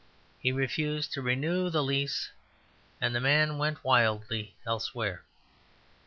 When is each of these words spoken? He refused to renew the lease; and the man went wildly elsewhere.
He 0.39 0.51
refused 0.51 1.13
to 1.13 1.21
renew 1.21 1.69
the 1.69 1.83
lease; 1.83 2.31
and 2.99 3.13
the 3.13 3.19
man 3.19 3.59
went 3.59 3.83
wildly 3.85 4.55
elsewhere. 4.65 5.23